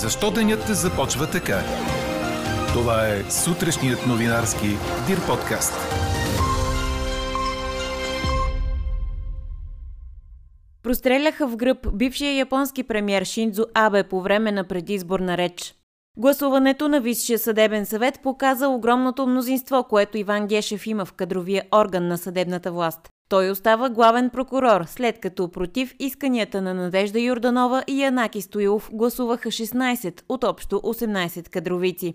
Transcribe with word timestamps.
Защо 0.00 0.30
денят 0.30 0.66
започва 0.66 1.30
така? 1.30 1.60
Това 2.72 3.06
е 3.06 3.30
сутрешният 3.30 4.06
новинарски 4.06 4.66
Дир 5.06 5.26
подкаст. 5.26 5.72
Простреляха 10.82 11.48
в 11.48 11.56
гръб 11.56 11.78
бившия 11.94 12.36
японски 12.36 12.82
премьер 12.82 13.24
Шинзо 13.24 13.66
Абе 13.74 14.02
по 14.02 14.20
време 14.20 14.52
на 14.52 14.64
предизборна 14.64 15.36
реч. 15.36 15.74
Гласуването 16.16 16.88
на 16.88 17.00
Висшия 17.00 17.38
съдебен 17.38 17.86
съвет 17.86 18.20
показа 18.22 18.68
огромното 18.68 19.26
мнозинство, 19.26 19.84
което 19.88 20.18
Иван 20.18 20.46
Гешев 20.46 20.86
има 20.86 21.04
в 21.04 21.12
кадровия 21.12 21.64
орган 21.74 22.08
на 22.08 22.18
съдебната 22.18 22.72
власт. 22.72 23.08
Той 23.28 23.50
остава 23.50 23.90
главен 23.90 24.30
прокурор, 24.30 24.84
след 24.86 25.20
като 25.20 25.50
против 25.50 25.94
исканията 25.98 26.62
на 26.62 26.74
Надежда 26.74 27.20
Юрданова 27.20 27.84
и 27.86 28.02
Янаки 28.02 28.40
Стоилов 28.42 28.90
гласуваха 28.92 29.48
16 29.48 30.22
от 30.28 30.44
общо 30.44 30.76
18 30.76 31.48
кадровици. 31.48 32.14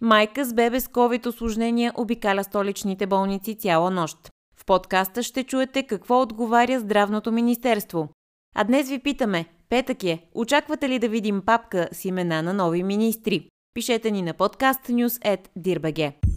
Майка 0.00 0.44
с 0.44 0.54
бебе 0.54 0.80
с 0.80 0.88
COVID 0.88 1.26
осложнения 1.26 1.92
обикаля 1.96 2.44
столичните 2.44 3.06
болници 3.06 3.54
цяла 3.54 3.90
нощ. 3.90 4.18
В 4.56 4.64
подкаста 4.64 5.22
ще 5.22 5.44
чуете 5.44 5.82
какво 5.82 6.22
отговаря 6.22 6.80
Здравното 6.80 7.32
министерство. 7.32 8.08
А 8.56 8.64
днес 8.64 8.88
ви 8.88 8.98
питаме, 8.98 9.46
петък 9.68 10.04
е, 10.04 10.18
очаквате 10.34 10.88
ли 10.88 10.98
да 10.98 11.08
видим 11.08 11.42
папка 11.46 11.88
с 11.92 12.04
имена 12.04 12.42
на 12.42 12.52
нови 12.52 12.82
министри? 12.82 13.48
Пишете 13.74 14.10
ни 14.10 14.22
на 14.22 14.34
подкаст 14.34 14.80
news.dirbg. 14.86 16.33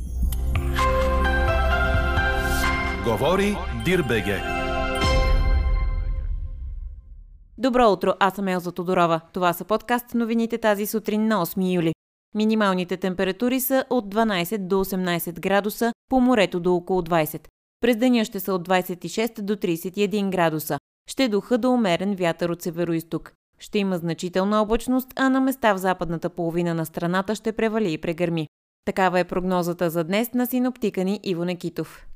Говори 3.07 3.57
Дирбеге. 3.85 4.41
Добро 7.57 7.91
утро, 7.91 8.13
аз 8.19 8.33
съм 8.35 8.47
Елза 8.47 8.71
Тодорова. 8.71 9.21
Това 9.33 9.53
са 9.53 9.65
подкаст 9.65 10.13
новините 10.13 10.57
тази 10.57 10.85
сутрин 10.85 11.27
на 11.27 11.45
8 11.45 11.75
юли. 11.75 11.93
Минималните 12.35 12.97
температури 12.97 13.59
са 13.59 13.85
от 13.89 14.15
12 14.15 14.57
до 14.57 14.85
18 14.85 15.39
градуса, 15.39 15.93
по 16.09 16.19
морето 16.19 16.59
до 16.59 16.75
около 16.75 17.01
20. 17.01 17.47
През 17.81 17.97
деня 17.97 18.25
ще 18.25 18.39
са 18.39 18.53
от 18.53 18.67
26 18.67 19.41
до 19.41 19.55
31 19.55 20.29
градуса. 20.29 20.77
Ще 21.09 21.27
духа 21.27 21.57
до 21.57 21.71
умерен 21.71 22.15
вятър 22.15 22.49
от 22.49 22.61
северо-исток. 22.61 23.33
Ще 23.59 23.79
има 23.79 23.97
значителна 23.97 24.61
облачност, 24.61 25.07
а 25.15 25.29
на 25.29 25.41
места 25.41 25.73
в 25.73 25.77
западната 25.77 26.29
половина 26.29 26.73
на 26.73 26.85
страната 26.85 27.35
ще 27.35 27.51
превали 27.51 27.93
и 27.93 27.97
прегърми. 27.97 28.47
Такава 28.85 29.19
е 29.19 29.23
прогнозата 29.23 29.89
за 29.89 30.03
днес 30.03 30.33
на 30.33 30.47
синоптика 30.47 31.03
ни 31.03 31.19
Иво 31.23 31.45
Некитов. 31.45 32.06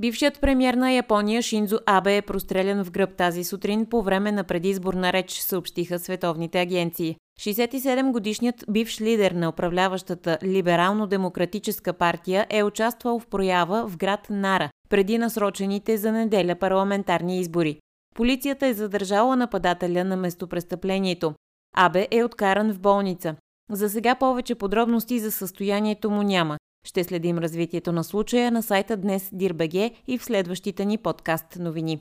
Бившият 0.00 0.40
премьер 0.40 0.74
на 0.74 0.92
Япония 0.92 1.42
Шинзо 1.42 1.78
Абе 1.86 2.16
е 2.16 2.22
прострелян 2.22 2.84
в 2.84 2.90
гръб 2.90 3.16
тази 3.16 3.44
сутрин 3.44 3.86
по 3.86 4.02
време 4.02 4.32
на 4.32 4.44
предизборна 4.44 5.12
реч, 5.12 5.30
съобщиха 5.30 5.98
световните 5.98 6.60
агенции. 6.60 7.16
67-годишният 7.40 8.64
бивш 8.70 9.00
лидер 9.00 9.32
на 9.32 9.48
управляващата 9.48 10.38
Либерално-демократическа 10.42 11.92
партия 11.92 12.46
е 12.50 12.62
участвал 12.62 13.18
в 13.18 13.26
проява 13.26 13.88
в 13.88 13.96
град 13.96 14.26
Нара, 14.30 14.70
преди 14.88 15.18
насрочените 15.18 15.96
за 15.96 16.12
неделя 16.12 16.54
парламентарни 16.54 17.40
избори. 17.40 17.80
Полицията 18.14 18.66
е 18.66 18.74
задържала 18.74 19.36
нападателя 19.36 20.04
на 20.04 20.16
местопрестъплението. 20.16 21.34
Абе 21.76 22.08
е 22.10 22.24
откаран 22.24 22.72
в 22.72 22.80
болница. 22.80 23.34
За 23.70 23.90
сега 23.90 24.14
повече 24.14 24.54
подробности 24.54 25.18
за 25.18 25.32
състоянието 25.32 26.10
му 26.10 26.22
няма. 26.22 26.58
Ще 26.84 27.04
следим 27.04 27.38
развитието 27.38 27.92
на 27.92 28.04
случая 28.04 28.52
на 28.52 28.62
сайта 28.62 28.96
днес 28.96 29.30
Дирбеге 29.32 29.90
и 30.06 30.18
в 30.18 30.24
следващите 30.24 30.84
ни 30.84 30.98
подкаст 30.98 31.56
новини. 31.58 31.98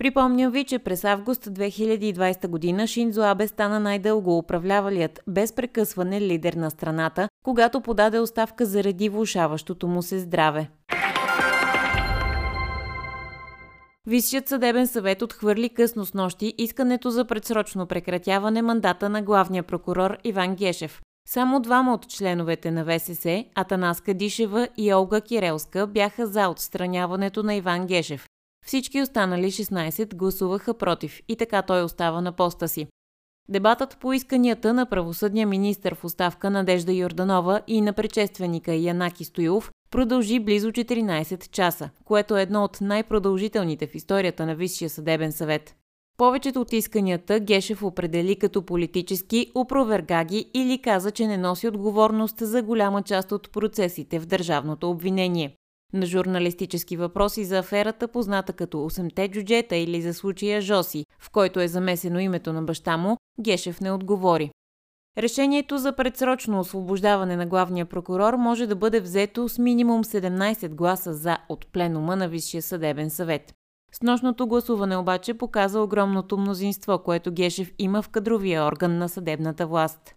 Припомням 0.00 0.52
ви, 0.52 0.64
че 0.64 0.78
през 0.78 1.04
август 1.04 1.44
2020 1.44 2.48
година 2.48 2.86
Шинзо 2.86 3.22
Абе 3.22 3.48
стана 3.48 3.80
най-дълго 3.80 4.38
управлявалият 4.38 5.20
без 5.26 5.52
прекъсване 5.52 6.20
лидер 6.20 6.52
на 6.52 6.70
страната, 6.70 7.28
когато 7.44 7.80
подаде 7.80 8.18
оставка 8.18 8.66
заради 8.66 9.08
влушаващото 9.08 9.88
му 9.88 10.02
се 10.02 10.18
здраве. 10.18 10.70
Висшият 14.06 14.48
съдебен 14.48 14.86
съвет 14.86 15.22
отхвърли 15.22 15.68
късно 15.68 16.06
с 16.06 16.14
нощи 16.14 16.54
искането 16.58 17.10
за 17.10 17.24
предсрочно 17.24 17.86
прекратяване 17.86 18.62
мандата 18.62 19.08
на 19.08 19.22
главния 19.22 19.62
прокурор 19.62 20.16
Иван 20.24 20.54
Гешев. 20.54 21.00
Само 21.28 21.60
двама 21.60 21.94
от 21.94 22.08
членовете 22.08 22.70
на 22.70 22.84
ВСС, 22.84 23.44
Атанаска 23.54 24.14
Дишева 24.14 24.68
и 24.76 24.94
Олга 24.94 25.20
Кирелска, 25.20 25.86
бяха 25.86 26.26
за 26.26 26.48
отстраняването 26.48 27.42
на 27.42 27.54
Иван 27.54 27.86
Гешев. 27.86 28.28
Всички 28.66 29.02
останали 29.02 29.50
16 29.50 30.14
гласуваха 30.14 30.74
против 30.74 31.20
и 31.28 31.36
така 31.36 31.62
той 31.62 31.82
остава 31.82 32.20
на 32.20 32.32
поста 32.32 32.68
си. 32.68 32.86
Дебатът 33.48 33.96
по 34.00 34.12
исканията 34.12 34.74
на 34.74 34.86
правосъдния 34.86 35.46
министр 35.46 35.94
в 35.94 36.04
оставка 36.04 36.50
Надежда 36.50 36.92
Йорданова 36.92 37.60
и 37.66 37.80
на 37.80 37.92
предшественика 37.92 38.74
Янаки 38.74 39.24
Стоилов 39.24 39.70
продължи 39.90 40.40
близо 40.40 40.70
14 40.70 41.50
часа, 41.50 41.90
което 42.04 42.36
е 42.36 42.42
едно 42.42 42.64
от 42.64 42.80
най-продължителните 42.80 43.86
в 43.86 43.94
историята 43.94 44.46
на 44.46 44.54
Висшия 44.54 44.90
съдебен 44.90 45.32
съвет. 45.32 45.76
Повечето 46.20 46.60
от 46.60 46.72
исканията 46.72 47.40
Гешев 47.40 47.82
определи 47.82 48.36
като 48.36 48.62
политически, 48.62 49.52
опроверга 49.54 50.24
ги 50.24 50.50
или 50.54 50.82
каза, 50.82 51.10
че 51.10 51.26
не 51.26 51.36
носи 51.36 51.68
отговорност 51.68 52.36
за 52.40 52.62
голяма 52.62 53.02
част 53.02 53.32
от 53.32 53.52
процесите 53.52 54.18
в 54.18 54.26
държавното 54.26 54.90
обвинение. 54.90 55.56
На 55.92 56.06
журналистически 56.06 56.96
въпроси 56.96 57.44
за 57.44 57.58
аферата, 57.58 58.08
позната 58.08 58.52
като 58.52 58.76
8-те 58.76 59.28
джуджета 59.28 59.76
или 59.76 60.02
за 60.02 60.14
случая 60.14 60.60
Жоси, 60.60 61.04
в 61.20 61.30
който 61.30 61.60
е 61.60 61.68
замесено 61.68 62.18
името 62.18 62.52
на 62.52 62.62
баща 62.62 62.96
му, 62.96 63.16
Гешев 63.40 63.80
не 63.80 63.92
отговори. 63.92 64.50
Решението 65.18 65.78
за 65.78 65.96
предсрочно 65.96 66.60
освобождаване 66.60 67.36
на 67.36 67.46
главния 67.46 67.86
прокурор 67.86 68.34
може 68.34 68.66
да 68.66 68.76
бъде 68.76 69.00
взето 69.00 69.48
с 69.48 69.58
минимум 69.58 70.04
17 70.04 70.68
гласа 70.68 71.14
за 71.14 71.38
от 71.48 71.72
пленума 71.72 72.16
на 72.16 72.28
Висшия 72.28 72.62
съдебен 72.62 73.10
съвет. 73.10 73.52
С 73.92 74.02
нощното 74.02 74.46
гласуване 74.46 74.96
обаче 74.96 75.34
показа 75.34 75.80
огромното 75.80 76.38
мнозинство, 76.38 76.98
което 76.98 77.32
Гешев 77.32 77.72
има 77.78 78.02
в 78.02 78.08
кадровия 78.08 78.64
орган 78.64 78.98
на 78.98 79.08
съдебната 79.08 79.66
власт. 79.66 80.14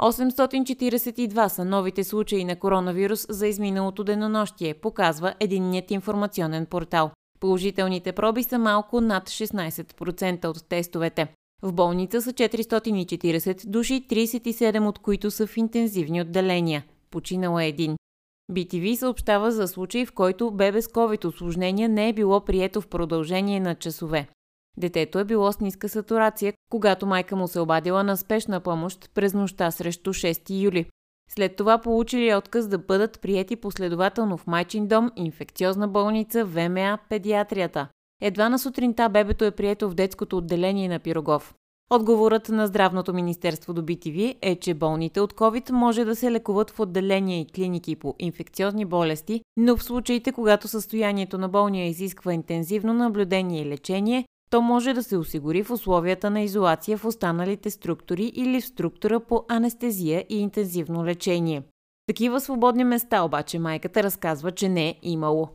842 0.00 1.48
са 1.48 1.64
новите 1.64 2.04
случаи 2.04 2.44
на 2.44 2.56
коронавирус 2.56 3.26
за 3.28 3.46
изминалото 3.46 4.04
денонощие, 4.04 4.74
показва 4.74 5.34
единният 5.40 5.90
информационен 5.90 6.66
портал. 6.66 7.10
Положителните 7.40 8.12
проби 8.12 8.42
са 8.42 8.58
малко 8.58 9.00
над 9.00 9.28
16% 9.28 10.46
от 10.46 10.68
тестовете. 10.68 11.28
В 11.62 11.72
болница 11.72 12.22
са 12.22 12.32
440 12.32 13.66
души, 13.66 14.06
37 14.10 14.88
от 14.88 14.98
които 14.98 15.30
са 15.30 15.46
в 15.46 15.56
интензивни 15.56 16.20
отделения. 16.20 16.84
Починала 17.10 17.64
е 17.64 17.68
един. 17.68 17.96
BTV 18.52 18.94
съобщава 18.94 19.52
за 19.52 19.68
случай, 19.68 20.06
в 20.06 20.12
който 20.12 20.50
бебе 20.50 20.82
с 20.82 20.88
COVID 20.88 21.24
осложнения 21.24 21.88
не 21.88 22.08
е 22.08 22.12
било 22.12 22.44
прието 22.44 22.80
в 22.80 22.88
продължение 22.88 23.60
на 23.60 23.74
часове. 23.74 24.28
Детето 24.76 25.18
е 25.18 25.24
било 25.24 25.52
с 25.52 25.60
ниска 25.60 25.88
сатурация, 25.88 26.52
когато 26.70 27.06
майка 27.06 27.36
му 27.36 27.48
се 27.48 27.60
обадила 27.60 28.04
на 28.04 28.16
спешна 28.16 28.60
помощ 28.60 29.10
през 29.14 29.34
нощта 29.34 29.70
срещу 29.70 30.12
6 30.12 30.62
юли. 30.62 30.86
След 31.30 31.56
това 31.56 31.78
получили 31.78 32.34
отказ 32.34 32.68
да 32.68 32.78
бъдат 32.78 33.20
приети 33.20 33.56
последователно 33.56 34.36
в 34.36 34.46
майчин 34.46 34.86
дом, 34.86 35.10
инфекциозна 35.16 35.88
болница, 35.88 36.44
ВМА, 36.44 36.98
педиатрията. 37.08 37.88
Едва 38.22 38.48
на 38.48 38.58
сутринта 38.58 39.08
бебето 39.08 39.44
е 39.44 39.50
прието 39.50 39.90
в 39.90 39.94
детското 39.94 40.36
отделение 40.36 40.88
на 40.88 40.98
Пирогов. 40.98 41.54
Отговорът 41.90 42.48
на 42.48 42.66
Здравното 42.66 43.14
министерство 43.14 43.72
до 43.72 43.82
BTV 43.82 44.36
е, 44.42 44.56
че 44.56 44.74
болните 44.74 45.20
от 45.20 45.32
COVID 45.32 45.70
може 45.72 46.04
да 46.04 46.16
се 46.16 46.32
лекуват 46.32 46.70
в 46.70 46.80
отделения 46.80 47.40
и 47.40 47.46
клиники 47.46 47.96
по 47.96 48.14
инфекциозни 48.18 48.84
болести, 48.84 49.40
но 49.56 49.76
в 49.76 49.82
случаите, 49.82 50.32
когато 50.32 50.68
състоянието 50.68 51.38
на 51.38 51.48
болния 51.48 51.86
изисква 51.86 52.32
интензивно 52.32 52.94
наблюдение 52.94 53.62
и 53.62 53.66
лечение, 53.66 54.24
то 54.50 54.62
може 54.62 54.92
да 54.92 55.02
се 55.02 55.16
осигури 55.16 55.62
в 55.62 55.70
условията 55.70 56.30
на 56.30 56.40
изолация 56.40 56.98
в 56.98 57.04
останалите 57.04 57.70
структури 57.70 58.32
или 58.34 58.60
в 58.60 58.66
структура 58.66 59.20
по 59.20 59.44
анестезия 59.48 60.24
и 60.28 60.40
интензивно 60.40 61.04
лечение. 61.04 61.62
Такива 62.06 62.40
свободни 62.40 62.84
места 62.84 63.22
обаче 63.22 63.58
майката 63.58 64.02
разказва, 64.02 64.52
че 64.52 64.68
не 64.68 64.88
е 64.88 64.98
имало. 65.02 65.48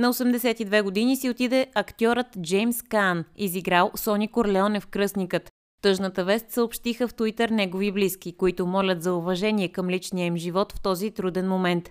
На 0.00 0.12
82 0.12 0.82
години 0.82 1.16
си 1.16 1.30
отиде 1.30 1.66
актьорът 1.74 2.26
Джеймс 2.42 2.82
Кан, 2.82 3.24
изиграл 3.36 3.90
Сони 3.94 4.28
Корлеоне 4.28 4.80
в 4.80 4.86
Кръстникът. 4.86 5.50
Тъжната 5.82 6.24
вест 6.24 6.50
съобщиха 6.50 7.08
в 7.08 7.14
Туитър 7.14 7.48
негови 7.48 7.92
близки, 7.92 8.36
които 8.36 8.66
молят 8.66 9.02
за 9.02 9.14
уважение 9.14 9.68
към 9.68 9.90
личния 9.90 10.26
им 10.26 10.36
живот 10.36 10.72
в 10.72 10.82
този 10.82 11.10
труден 11.10 11.48
момент. 11.48 11.90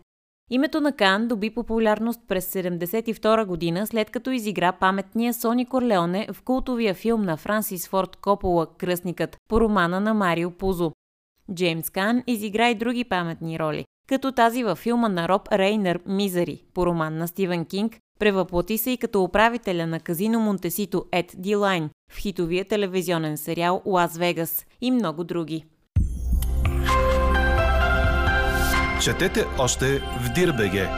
Името 0.51 0.81
на 0.81 0.91
Кан 0.95 1.27
доби 1.27 1.49
популярност 1.49 2.19
през 2.27 2.53
1972 2.53 3.45
година, 3.45 3.87
след 3.87 4.09
като 4.09 4.31
изигра 4.31 4.71
паметния 4.71 5.33
Сони 5.33 5.65
Корлеоне 5.65 6.27
в 6.33 6.41
култовия 6.41 6.93
филм 6.93 7.21
на 7.21 7.37
Франсис 7.37 7.87
Форд 7.87 8.15
Копола 8.15 8.67
«Кръстникът» 8.77 9.37
по 9.47 9.61
романа 9.61 9.99
на 9.99 10.13
Марио 10.13 10.51
Пузо. 10.51 10.91
Джеймс 11.53 11.89
Кан 11.89 12.23
изигра 12.27 12.69
и 12.69 12.75
други 12.75 13.03
паметни 13.03 13.59
роли, 13.59 13.85
като 14.07 14.31
тази 14.31 14.63
във 14.63 14.77
филма 14.77 15.09
на 15.09 15.29
Роб 15.29 15.47
Рейнер 15.51 15.99
«Мизари» 16.05 16.63
по 16.73 16.85
роман 16.85 17.17
на 17.17 17.27
Стивен 17.27 17.65
Кинг, 17.65 17.97
Превъплати 18.19 18.77
се 18.77 18.91
и 18.91 18.97
като 18.97 19.23
управителя 19.23 19.87
на 19.87 19.99
казино 19.99 20.39
Монтесито 20.39 21.05
Ед 21.11 21.35
Дилайн 21.37 21.89
в 22.11 22.17
хитовия 22.17 22.65
телевизионен 22.65 23.37
сериал 23.37 23.81
Лас 23.85 24.17
Вегас 24.17 24.65
и 24.81 24.91
много 24.91 25.23
други. 25.23 25.65
Четете 29.01 29.45
още 29.59 29.99
в 29.99 30.33
Дирбеге. 30.35 30.89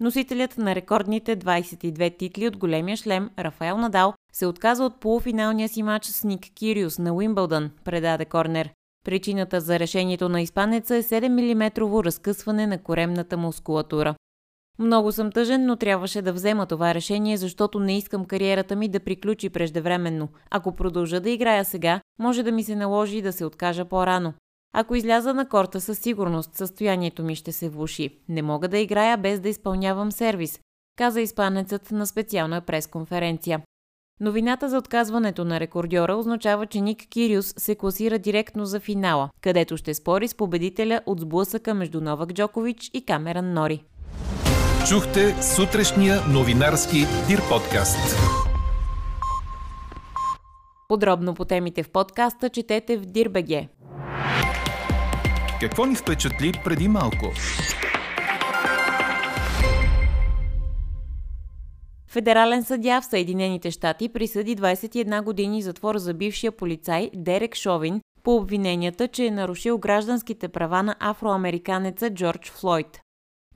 Носителят 0.00 0.58
на 0.58 0.74
рекордните 0.74 1.36
22 1.36 2.18
титли 2.18 2.46
от 2.46 2.56
големия 2.56 2.96
шлем 2.96 3.30
Рафаел 3.38 3.78
Надал 3.78 4.14
се 4.32 4.46
отказа 4.46 4.84
от 4.84 5.00
полуфиналния 5.00 5.68
си 5.68 5.82
матч 5.82 6.06
с 6.06 6.24
Ник 6.24 6.40
Кириус 6.54 6.98
на 6.98 7.14
Уимбълдън, 7.14 7.70
предаде 7.84 8.24
Корнер. 8.24 8.70
Причината 9.04 9.60
за 9.60 9.78
решението 9.78 10.28
на 10.28 10.40
испанеца 10.40 10.96
е 10.96 11.02
7 11.02 11.28
мм 11.28 12.04
разкъсване 12.04 12.66
на 12.66 12.78
коремната 12.78 13.36
мускулатура. 13.36 14.14
Много 14.78 15.12
съм 15.12 15.32
тъжен, 15.32 15.66
но 15.66 15.76
трябваше 15.76 16.22
да 16.22 16.32
взема 16.32 16.66
това 16.66 16.94
решение, 16.94 17.36
защото 17.36 17.80
не 17.80 17.98
искам 17.98 18.24
кариерата 18.24 18.76
ми 18.76 18.88
да 18.88 19.00
приключи 19.00 19.50
преждевременно. 19.50 20.28
Ако 20.50 20.72
продължа 20.72 21.20
да 21.20 21.30
играя 21.30 21.64
сега, 21.64 22.00
може 22.18 22.42
да 22.42 22.52
ми 22.52 22.64
се 22.64 22.76
наложи 22.76 23.22
да 23.22 23.32
се 23.32 23.44
откажа 23.44 23.84
по-рано. 23.84 24.32
Ако 24.72 24.94
изляза 24.94 25.34
на 25.34 25.48
корта 25.48 25.80
със 25.80 25.98
сигурност, 25.98 26.54
състоянието 26.54 27.22
ми 27.22 27.34
ще 27.34 27.52
се 27.52 27.68
влуши. 27.68 28.18
Не 28.28 28.42
мога 28.42 28.68
да 28.68 28.78
играя 28.78 29.16
без 29.18 29.40
да 29.40 29.48
изпълнявам 29.48 30.12
сервис, 30.12 30.60
каза 30.96 31.20
испанецът 31.20 31.90
на 31.90 32.06
специална 32.06 32.60
пресконференция. 32.60 33.62
Новината 34.20 34.68
за 34.68 34.78
отказването 34.78 35.44
на 35.44 35.60
рекордьора 35.60 36.14
означава, 36.14 36.66
че 36.66 36.80
Ник 36.80 37.08
Кириус 37.10 37.54
се 37.56 37.74
класира 37.74 38.18
директно 38.18 38.64
за 38.64 38.80
финала, 38.80 39.30
където 39.40 39.76
ще 39.76 39.94
спори 39.94 40.28
с 40.28 40.34
победителя 40.34 41.00
от 41.06 41.20
сблъсъка 41.20 41.74
между 41.74 42.00
Новак 42.00 42.32
Джокович 42.32 42.90
и 42.94 43.04
Камеран 43.04 43.52
Нори. 43.52 43.84
Чухте 44.88 45.42
сутрешния 45.42 46.20
новинарски 46.32 46.98
Дир 47.28 47.40
подкаст. 47.48 48.16
Подробно 50.88 51.34
по 51.34 51.44
темите 51.44 51.82
в 51.82 51.90
подкаста 51.90 52.48
четете 52.48 52.96
в 52.96 53.06
Дирбеге. 53.06 53.68
Какво 55.60 55.86
ни 55.86 55.94
впечатли 55.94 56.52
преди 56.64 56.88
малко? 56.88 57.32
Федерален 62.08 62.64
съдя 62.64 63.00
в 63.00 63.04
Съединените 63.04 63.70
щати 63.70 64.08
присъди 64.08 64.56
21 64.56 65.22
години 65.22 65.62
затвор 65.62 65.96
за 65.96 66.14
бившия 66.14 66.52
полицай 66.52 67.10
Дерек 67.14 67.56
Шовин 67.56 68.00
по 68.22 68.36
обвиненията, 68.36 69.08
че 69.08 69.26
е 69.26 69.30
нарушил 69.30 69.78
гражданските 69.78 70.48
права 70.48 70.82
на 70.82 70.96
афроамериканеца 71.00 72.10
Джордж 72.10 72.50
Флойд. 72.50 73.00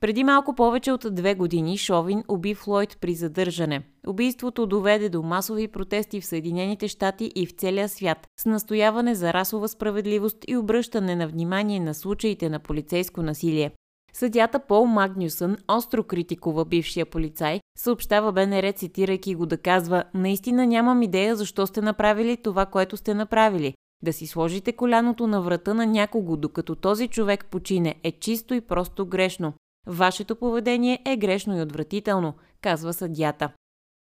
Преди 0.03 0.23
малко 0.23 0.55
повече 0.55 0.91
от 0.91 1.05
две 1.11 1.35
години 1.35 1.77
Шовин 1.77 2.23
уби 2.27 2.53
Флойд 2.55 2.97
при 3.01 3.13
задържане. 3.13 3.81
Убийството 4.07 4.65
доведе 4.65 5.09
до 5.09 5.21
масови 5.21 5.67
протести 5.67 6.21
в 6.21 6.25
Съединените 6.25 6.87
щати 6.87 7.31
и 7.35 7.45
в 7.45 7.51
целия 7.51 7.89
свят, 7.89 8.27
с 8.39 8.45
настояване 8.45 9.15
за 9.15 9.33
расова 9.33 9.67
справедливост 9.67 10.37
и 10.47 10.57
обръщане 10.57 11.15
на 11.15 11.27
внимание 11.27 11.79
на 11.79 11.93
случаите 11.93 12.49
на 12.49 12.59
полицейско 12.59 13.21
насилие. 13.21 13.71
Съдята 14.13 14.59
Пол 14.59 14.85
Магнюсън 14.85 15.57
остро 15.67 16.03
критикува 16.03 16.65
бившия 16.65 17.05
полицай, 17.05 17.59
съобщава 17.77 18.31
БНР, 18.31 18.71
цитирайки 18.71 19.35
го 19.35 19.45
да 19.45 19.57
казва 19.57 20.03
«Наистина 20.13 20.67
нямам 20.67 21.01
идея 21.01 21.35
защо 21.35 21.67
сте 21.67 21.81
направили 21.81 22.37
това, 22.37 22.65
което 22.65 22.97
сте 22.97 23.13
направили. 23.13 23.73
Да 24.03 24.13
си 24.13 24.27
сложите 24.27 24.71
коляното 24.71 25.27
на 25.27 25.41
врата 25.41 25.73
на 25.73 25.85
някого, 25.85 26.37
докато 26.37 26.75
този 26.75 27.07
човек 27.07 27.45
почине, 27.45 27.95
е 28.03 28.11
чисто 28.11 28.53
и 28.53 28.61
просто 28.61 29.05
грешно. 29.05 29.53
Вашето 29.87 30.35
поведение 30.35 30.99
е 31.05 31.17
грешно 31.17 31.57
и 31.57 31.61
отвратително, 31.61 32.33
казва 32.61 32.93
съдята. 32.93 33.49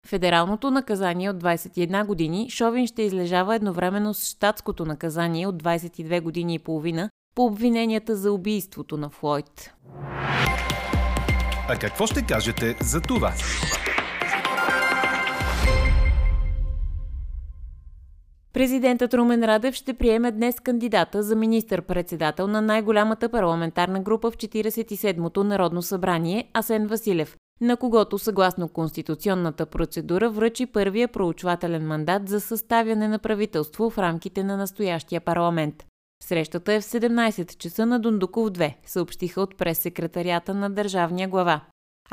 Федералното 0.08 0.72
наказание 0.72 1.30
от 1.30 1.44
21 1.44 2.06
години 2.06 2.50
Шовин 2.50 2.88
ще 2.88 3.02
излежава 3.02 3.56
едновременно 3.56 4.14
с 4.14 4.26
щатското 4.26 4.86
наказание 4.86 5.48
от 5.48 5.64
22 5.64 6.22
години 6.22 6.54
и 6.54 6.60
половина 6.60 7.10
по 7.36 7.46
обвиненията 7.46 8.16
за 8.16 8.32
убийството 8.32 8.98
на 8.98 9.10
Флойд. 9.10 9.74
А 11.68 11.76
какво 11.80 12.08
ще 12.08 12.26
кажете 12.26 12.78
за 12.82 13.02
това? 13.02 13.34
Президентът 18.62 19.14
Румен 19.14 19.44
Радев 19.44 19.76
ще 19.76 19.94
приеме 19.94 20.32
днес 20.32 20.60
кандидата 20.60 21.24
за 21.24 21.36
министър-председател 21.36 22.48
на 22.48 22.62
най-голямата 22.62 23.30
парламентарна 23.30 24.00
група 24.00 24.32
в 24.32 24.38
47-то 24.38 25.44
Народно 25.44 25.82
събрание 25.82 26.50
Асен 26.54 26.88
Василев, 26.88 27.38
на 27.62 27.78
когото 27.78 28.18
съгласно 28.18 28.70
конституционната 28.70 29.66
процедура 29.66 30.30
връчи 30.30 30.66
първия 30.66 31.08
проучвателен 31.08 31.88
мандат 31.88 32.30
за 32.30 32.42
съставяне 32.42 33.08
на 33.08 33.20
правителство 33.20 33.90
в 33.90 33.98
рамките 33.98 34.44
на 34.44 34.58
настоящия 34.58 35.22
парламент. 35.22 35.86
Срещата 36.24 36.74
е 36.74 36.82
в 36.82 36.84
17 36.84 37.58
часа 37.58 37.86
на 37.86 38.00
Дундуков 38.00 38.50
2, 38.50 38.74
съобщиха 38.86 39.42
от 39.42 39.58
прес-секретарията 39.58 40.54
на 40.54 40.70
държавния 40.70 41.28
глава. 41.28 41.62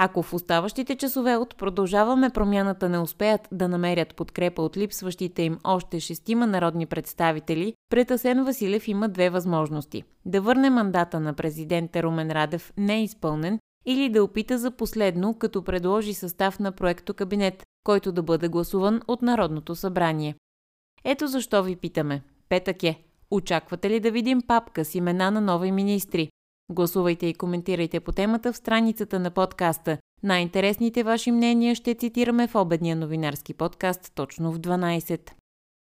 Ако 0.00 0.22
в 0.22 0.34
оставащите 0.34 0.96
часове 0.96 1.36
от 1.36 1.56
продължаваме 1.56 2.30
промяната 2.30 2.88
не 2.88 2.98
успеят 2.98 3.48
да 3.52 3.68
намерят 3.68 4.14
подкрепа 4.14 4.62
от 4.62 4.76
липсващите 4.76 5.42
им 5.42 5.58
още 5.64 6.00
шестима 6.00 6.46
народни 6.46 6.86
представители, 6.86 7.74
пред 7.90 8.10
Асен 8.10 8.44
Василев 8.44 8.88
има 8.88 9.08
две 9.08 9.30
възможности. 9.30 10.02
Да 10.24 10.40
върне 10.40 10.70
мандата 10.70 11.20
на 11.20 11.34
президента 11.34 12.02
Румен 12.02 12.30
Радев 12.30 12.72
неизпълнен 12.76 13.58
или 13.86 14.08
да 14.08 14.24
опита 14.24 14.58
за 14.58 14.70
последно, 14.70 15.34
като 15.34 15.64
предложи 15.64 16.14
състав 16.14 16.58
на 16.58 16.72
проекто 16.72 17.14
кабинет, 17.14 17.62
който 17.84 18.12
да 18.12 18.22
бъде 18.22 18.48
гласуван 18.48 19.00
от 19.08 19.22
Народното 19.22 19.74
събрание. 19.74 20.34
Ето 21.04 21.26
защо 21.26 21.62
ви 21.62 21.76
питаме. 21.76 22.22
Петък 22.48 22.82
е. 22.82 23.02
Очаквате 23.30 23.90
ли 23.90 24.00
да 24.00 24.10
видим 24.10 24.42
папка 24.48 24.84
с 24.84 24.94
имена 24.94 25.30
на 25.30 25.40
нови 25.40 25.72
министри? 25.72 26.30
Гласувайте 26.72 27.26
и 27.26 27.34
коментирайте 27.34 28.00
по 28.00 28.12
темата 28.12 28.52
в 28.52 28.56
страницата 28.56 29.18
на 29.18 29.30
подкаста. 29.30 29.98
Най-интересните 30.22 31.02
ваши 31.02 31.30
мнения 31.30 31.74
ще 31.74 31.94
цитираме 31.94 32.48
в 32.48 32.54
обедния 32.54 32.96
новинарски 32.96 33.54
подкаст 33.54 34.12
точно 34.14 34.52
в 34.52 34.58
12. 34.58 35.30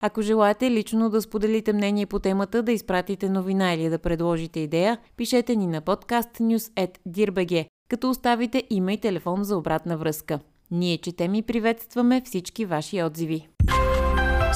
Ако 0.04 0.22
желаете 0.22 0.70
лично 0.70 1.10
да 1.10 1.22
споделите 1.22 1.72
мнение 1.72 2.06
по 2.06 2.18
темата, 2.18 2.62
да 2.62 2.72
изпратите 2.72 3.28
новина 3.28 3.74
или 3.74 3.88
да 3.88 3.98
предложите 3.98 4.60
идея, 4.60 4.98
пишете 5.16 5.56
ни 5.56 5.66
на 5.66 5.80
подкаст 5.80 6.30
news.dirbg, 6.40 7.66
като 7.88 8.10
оставите 8.10 8.64
име 8.70 8.92
и 8.92 9.00
телефон 9.00 9.44
за 9.44 9.56
обратна 9.56 9.96
връзка. 9.96 10.40
Ние 10.70 10.98
четем 10.98 11.34
и 11.34 11.42
приветстваме 11.42 12.22
всички 12.24 12.64
ваши 12.64 13.02
отзиви. 13.02 13.48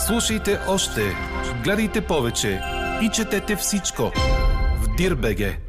Слушайте 0.07 0.59
още, 0.69 1.01
гледайте 1.65 2.07
повече 2.07 2.61
и 3.03 3.11
четете 3.11 3.57
всичко 3.57 4.03
в 4.83 4.97
Дирбеге. 4.97 5.66